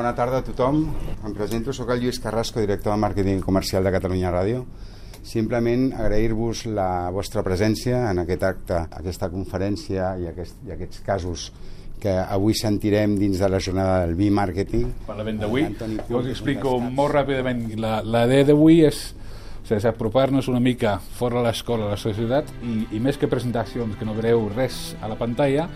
Bona 0.00 0.14
tarda 0.16 0.38
a 0.40 0.40
tothom. 0.40 0.78
Em 1.28 1.32
presento, 1.36 1.74
sóc 1.76 1.90
el 1.92 1.98
Lluís 2.00 2.16
Carrasco, 2.24 2.56
director 2.62 2.94
de 2.94 3.00
Màrqueting 3.02 3.42
Comercial 3.44 3.84
de 3.84 3.90
Catalunya 3.92 4.30
Ràdio. 4.32 4.62
Simplement 5.28 5.90
agrair-vos 5.92 6.62
la 6.72 7.10
vostra 7.12 7.42
presència 7.44 8.06
en 8.08 8.22
aquest 8.22 8.46
acte, 8.48 8.78
aquesta 8.96 9.28
conferència 9.28 10.14
i, 10.16 10.24
aquest, 10.32 10.56
i 10.64 10.72
aquests 10.72 11.04
casos 11.04 11.50
que 12.00 12.16
avui 12.16 12.56
sentirem 12.56 13.18
dins 13.20 13.44
de 13.44 13.52
la 13.52 13.60
jornada 13.60 14.00
del 14.06 14.16
B-Marketing. 14.16 14.88
Parlament 15.04 15.44
d'avui, 15.44 15.68
us 15.68 16.32
explico 16.32 16.78
molt 16.80 17.18
ràpidament. 17.18 17.66
La, 17.76 17.98
la 18.00 18.24
idea 18.24 18.48
d'avui 18.54 18.80
és 18.88 19.10
sigui, 19.68 19.84
apropar-nos 19.84 20.48
una 20.48 20.64
mica 20.64 20.96
fora 20.96 21.42
de 21.42 21.50
l'escola, 21.50 21.90
a 21.90 21.98
la 21.98 22.00
societat, 22.00 22.56
i, 22.64 22.86
i 22.96 23.04
més 23.04 23.20
que 23.20 23.28
presentacions 23.28 24.00
que 24.00 24.08
no 24.08 24.16
veureu 24.16 24.48
res 24.56 24.94
a 25.04 25.12
la 25.12 25.20
pantalla, 25.20 25.68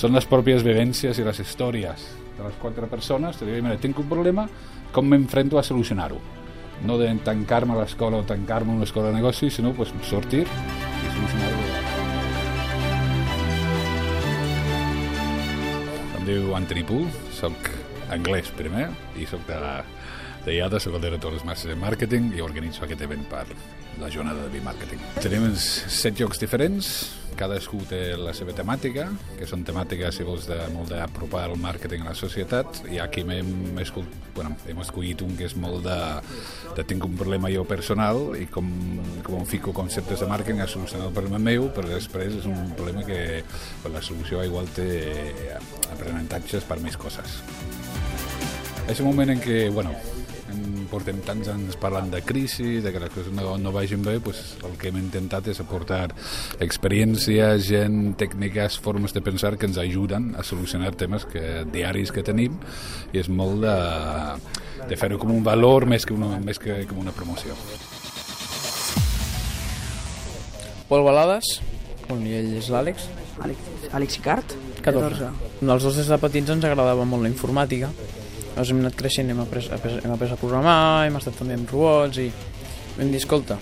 són 0.00 0.16
les 0.16 0.24
pròpies 0.24 0.64
vivències 0.64 1.20
i 1.20 1.28
les 1.28 1.44
històries 1.44 2.14
de 2.36 2.44
les 2.44 2.62
quatre 2.62 2.88
persones. 2.92 3.36
Te 3.36 3.48
dic, 3.48 3.62
mira, 3.64 3.80
tinc 3.80 3.98
un 3.98 4.08
problema, 4.10 4.48
com 4.92 5.08
m'enfrento 5.08 5.58
a 5.58 5.64
solucionar-ho? 5.66 6.20
no 6.84 6.98
de 6.98 7.08
tancar-me 7.24 7.74
a 7.74 7.80
l'escola 7.80 8.20
o 8.20 8.26
tancar-me 8.26 8.72
a 8.72 8.76
una 8.76 8.84
escola 8.84 9.08
de 9.08 9.14
negoci, 9.14 9.50
sinó 9.50 9.72
pues, 9.72 9.92
sortir 10.02 10.44
i 10.44 11.12
solucionar-ho. 11.14 11.64
Em 16.18 16.26
diu 16.28 16.54
Anthony 16.58 16.84
Poole, 16.86 17.10
soc 17.32 17.70
anglès 18.12 18.50
primer 18.58 18.90
i 19.18 19.26
soc 19.26 19.46
de, 19.48 19.60
de 20.44 20.58
IATA, 20.58 20.80
soc 20.82 20.98
el 20.98 21.08
director 21.08 21.34
dels 21.34 21.46
masses 21.46 21.70
de 21.72 21.78
màrqueting 21.80 22.32
i 22.36 22.44
organitzo 22.44 22.84
aquest 22.86 23.02
event 23.06 23.24
per 23.30 23.46
la 24.00 24.10
jornada 24.12 24.44
de 24.44 24.52
B-Marketing. 24.52 25.00
Tenim 25.24 25.48
set 25.56 26.20
llocs 26.20 26.42
diferents, 26.42 26.90
cadascú 27.38 27.82
té 27.88 28.00
la 28.18 28.32
seva 28.36 28.54
temàtica, 28.56 29.06
que 29.38 29.48
són 29.48 29.64
temàtiques, 29.66 30.16
si 30.16 30.26
vols, 30.26 30.46
de, 30.48 30.58
molt 30.74 30.90
d'apropar 30.92 31.44
el 31.50 31.56
màrqueting 31.60 32.04
a 32.04 32.10
la 32.10 32.16
societat, 32.18 32.82
i 32.92 33.00
aquí 33.02 33.22
hem, 33.22 33.52
bueno, 34.34 34.54
hem 34.68 34.82
escollit 34.82 35.22
un 35.26 35.36
que 35.38 35.48
és 35.48 35.56
molt 35.60 35.84
de, 35.86 35.98
de 36.76 36.86
tinc 36.88 37.06
un 37.06 37.16
problema 37.18 37.50
jo 37.52 37.64
personal 37.68 38.34
i 38.40 38.48
com, 38.52 38.68
com 39.26 39.46
fico 39.48 39.74
conceptes 39.76 40.24
de 40.24 40.30
màrqueting 40.30 40.64
a 40.64 40.68
solucionar 40.70 41.10
el 41.10 41.16
problema 41.16 41.40
meu, 41.42 41.70
però 41.76 41.92
després 41.92 42.40
és 42.40 42.48
un 42.50 42.74
problema 42.76 43.04
que 43.06 43.42
la 43.92 44.02
solució 44.02 44.42
igual 44.44 44.68
té 44.76 44.90
aprenentatges 45.92 46.66
per 46.68 46.80
més 46.84 46.98
coses. 47.00 47.40
És 48.86 49.00
un 49.02 49.08
moment 49.08 49.32
en 49.32 49.40
què, 49.42 49.66
bueno, 49.74 49.94
portem 50.90 51.18
tants 51.26 51.48
anys 51.52 51.76
parlant 51.80 52.10
de 52.12 52.20
crisi, 52.24 52.80
de 52.84 52.92
que 52.92 53.00
les 53.02 53.12
coses 53.12 53.32
no, 53.34 53.56
no 53.60 53.72
vagin 53.74 54.04
bé, 54.04 54.18
pues 54.24 54.42
el 54.66 54.76
que 54.80 54.90
hem 54.90 55.00
intentat 55.00 55.50
és 55.52 55.60
aportar 55.62 56.04
experiència, 56.64 57.52
gent, 57.62 58.14
tècniques, 58.20 58.78
formes 58.82 59.14
de 59.16 59.22
pensar 59.24 59.56
que 59.56 59.68
ens 59.68 59.80
ajuden 59.82 60.34
a 60.38 60.44
solucionar 60.46 60.94
temes 60.98 61.26
que, 61.30 61.64
diaris 61.72 62.12
que 62.14 62.24
tenim 62.26 62.58
i 63.12 63.20
és 63.22 63.30
molt 63.32 63.64
de, 63.64 63.76
de 64.88 64.98
fer-ho 64.98 65.20
com 65.22 65.34
un 65.34 65.44
valor 65.46 65.88
més 65.90 66.06
que, 66.06 66.16
una, 66.16 66.36
més 66.42 66.60
que 66.62 66.82
com 66.90 67.02
una 67.04 67.14
promoció. 67.16 67.56
Pol 70.86 71.02
Balades, 71.02 71.56
i 72.14 72.36
ell 72.38 72.52
és 72.60 72.68
l'Àlex. 72.70 73.08
Àlex, 73.42 73.72
Àlex 73.96 74.20
Icart, 74.20 74.54
14. 74.84 75.32
14. 75.32 75.32
Els 75.66 75.88
dos 75.88 75.98
des 75.98 76.12
de 76.12 76.18
petits 76.22 76.52
ens 76.54 76.64
agradava 76.64 77.04
molt 77.08 77.26
la 77.26 77.32
informàtica 77.32 77.90
Llavors 78.56 78.70
hem 78.72 78.78
anat 78.80 78.94
creixent, 78.96 79.28
hem 79.28 79.40
après, 79.42 79.66
hem 79.68 80.12
après 80.14 80.30
a 80.32 80.36
programar, 80.40 81.04
hem 81.04 81.16
estat 81.18 81.34
també 81.36 81.58
amb 81.58 81.68
robots 81.68 82.16
i 82.22 82.30
vam 82.96 83.10
dir, 83.12 83.18
escolta... 83.20 83.58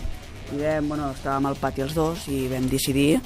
I 0.54 0.60
vam, 0.60 0.92
bueno, 0.92 1.08
estàvem 1.10 1.48
al 1.48 1.56
pati 1.58 1.82
els 1.82 1.96
dos 1.96 2.28
i 2.30 2.44
vam 2.46 2.68
decidir 2.70 3.16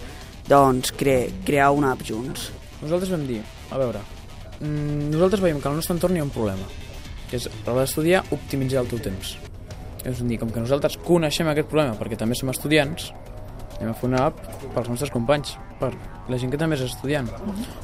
doncs, 0.48 0.94
cre 0.96 1.19
crear 1.44 1.66
una 1.77 1.91
app 1.92 2.06
junts. 2.08 2.46
Nosaltres 2.80 3.12
vam 3.12 3.27
dir, 3.28 3.42
a 3.69 3.80
veure, 3.83 4.00
mm, 4.62 5.11
nosaltres 5.12 5.42
veiem 5.44 5.61
que 5.61 5.69
al 5.69 5.77
nostre 5.77 5.92
entorn 5.98 6.16
hi 6.16 6.22
ha 6.22 6.24
un 6.24 6.33
problema, 6.33 6.64
que 7.28 7.36
és 7.36 7.50
a 7.50 7.52
l'hora 7.66 7.84
d'estudiar 7.84 8.24
optimitzar 8.33 8.86
el 8.86 8.89
teu 8.94 9.05
temps. 9.05 9.34
És 10.08 10.22
a 10.22 10.24
dir, 10.24 10.41
com 10.41 10.48
que 10.48 10.64
nosaltres 10.64 10.96
coneixem 11.05 11.52
aquest 11.52 11.69
problema 11.69 11.98
perquè 12.00 12.16
també 12.16 12.39
som 12.39 12.48
estudiants, 12.48 13.11
anem 13.77 13.92
a 13.92 13.98
fer 13.98 14.08
una 14.08 14.24
app 14.30 14.41
pels 14.73 14.89
nostres 14.89 15.12
companys, 15.12 15.58
per 15.79 15.92
la 16.33 16.40
gent 16.40 16.48
que 16.48 16.64
també 16.64 16.80
és 16.80 16.89
estudiant. 16.89 17.29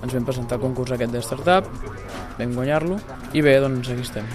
Ens 0.01 0.17
vam 0.17 0.25
presentar 0.25 0.57
al 0.57 0.65
concurs 0.65 0.97
aquest 0.97 1.13
de 1.13 1.21
startup, 1.21 1.69
vam 2.39 2.57
guanyar-lo, 2.57 2.97
i 3.35 3.43
bé, 3.43 3.57
doncs 3.63 3.91
aquí 3.91 4.05
estem. 4.05 4.27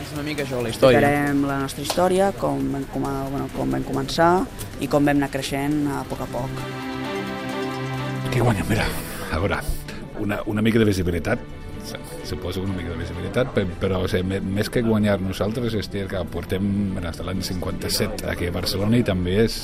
És 0.00 0.12
una 0.14 0.24
mica 0.26 0.44
això, 0.46 0.62
la 0.62 0.70
història. 0.70 1.00
Explicarem 1.00 1.44
la 1.48 1.58
nostra 1.64 1.82
història, 1.84 2.30
com 2.38 2.62
vam, 2.70 2.86
bueno, 2.94 3.46
com 3.56 3.74
vam 3.74 3.86
començar 3.86 4.30
i 4.80 4.88
com 4.90 5.04
vam 5.04 5.18
anar 5.18 5.30
creixent 5.34 5.82
a 5.90 6.04
poc 6.08 6.22
a 6.22 6.28
poc. 6.30 6.62
Què 8.30 8.44
guanya? 8.44 8.66
Mira, 8.70 8.86
a 9.34 9.40
veure, 9.42 9.58
una, 10.22 10.38
una 10.46 10.62
mica 10.62 10.78
de 10.78 10.86
visibilitat 10.86 11.42
se 12.30 12.36
posa 12.36 12.60
una 12.60 12.76
mica 12.76 12.92
de 12.92 13.00
visibilitat, 13.00 13.56
però 13.82 14.04
o 14.04 14.08
sigui, 14.10 14.38
més 14.54 14.70
que 14.70 14.84
guanyar 14.86 15.16
nosaltres 15.24 15.74
és 15.74 15.90
dir 15.90 16.04
que 16.10 16.20
portem 16.30 16.68
des 17.00 17.18
de 17.18 17.26
l'any 17.26 17.42
57 17.42 18.28
aquí 18.30 18.46
a 18.46 18.54
Barcelona 18.54 19.00
i 19.00 19.06
també 19.06 19.40
és, 19.48 19.58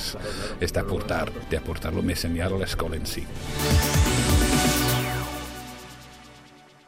és 0.58 0.74
d'aportar, 0.74 1.28
d'aportar-lo 1.52 2.02
més 2.02 2.26
enllà 2.26 2.50
a 2.50 2.58
l'escola 2.64 2.98
en 2.98 3.06
si. 3.06 3.26